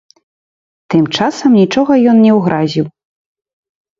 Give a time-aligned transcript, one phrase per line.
[0.93, 2.85] Тым часам нічога ён не ўгразіў.